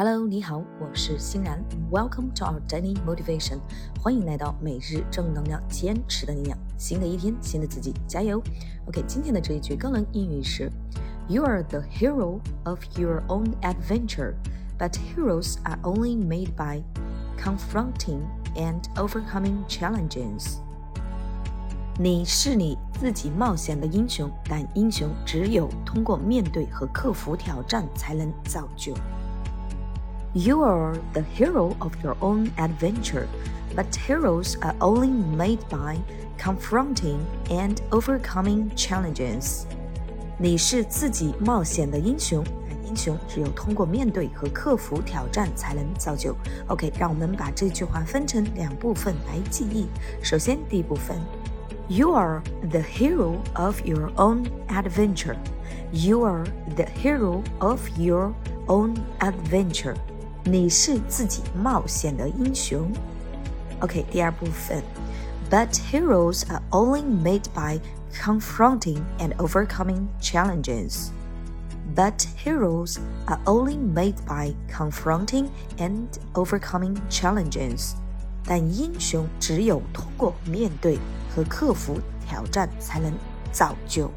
[0.00, 1.60] Hello，你好，我是欣然。
[1.90, 3.58] Welcome to our daily motivation，
[4.00, 6.56] 欢迎来到每日正能量，坚持的力量。
[6.76, 8.40] 新的一天，新的自己，加油
[8.86, 10.70] ！OK，今天的这一句高能英语是
[11.26, 14.34] ：You are the hero of your own adventure,
[14.78, 16.84] but heroes are only made by
[17.36, 18.20] confronting
[18.54, 20.58] and overcoming challenges.
[21.98, 28.94] 你是你自己冒险的英雄，但英雄只有通过面对和克服挑战才能造就。
[30.34, 33.26] You are the hero of your own adventure,
[33.74, 35.96] but heroes are only made by
[36.38, 39.62] confronting and overcoming challenges.
[40.36, 42.44] 你是自己冒险的英雄，
[42.84, 46.36] 英雄只有通过面对和克服挑战才能造就。
[46.66, 49.88] OK，让我们把这句话分成两部分来记忆。
[50.22, 51.16] 首先，第一部分
[51.88, 55.36] ，You are the hero of your own adventure.
[55.90, 56.44] You are
[56.76, 58.34] the hero of your
[58.66, 59.96] own adventure.
[60.50, 62.90] 你是自己冒险的英雄。
[63.80, 64.82] OK，第二部分
[65.50, 67.80] ，But heroes are only made by
[68.14, 71.10] confronting and overcoming challenges.
[71.94, 72.96] But heroes
[73.26, 77.92] are only made by confronting and overcoming challenges.
[78.46, 80.98] 但英雄只有通过面对
[81.34, 83.12] 和克服挑战才能
[83.52, 84.10] 造就。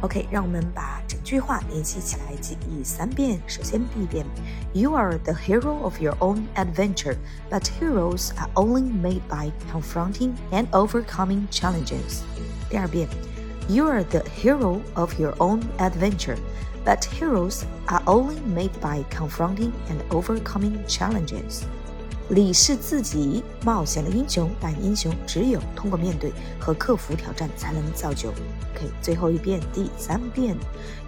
[0.00, 3.40] OK，让我们把整句话联系起来记忆三遍。
[3.46, 4.24] 首先第一遍
[4.72, 7.16] ，You are the hero of your own adventure,
[7.50, 12.22] but heroes are only made by confronting and overcoming challenges。
[12.70, 13.08] 第二遍
[13.68, 16.38] ，You are the hero of your own adventure,
[16.84, 21.64] but heroes are only made by confronting and overcoming challenges。
[22.30, 28.30] 李是自己冒险的英雄，但英雄只有通过面对和克服挑战，才能造就。
[28.30, 30.56] OK，最后一遍，第三遍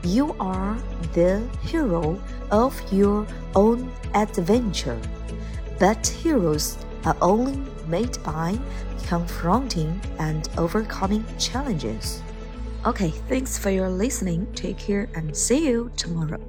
[0.02, 0.76] ，You are
[1.14, 2.16] the hero
[2.50, 4.96] of your own adventure,
[5.78, 7.54] but heroes are only
[7.90, 8.58] made by
[9.08, 12.18] confronting and overcoming challenges.
[12.84, 14.46] Okay, thanks for your listening.
[14.54, 16.40] Take care and see you tomorrow.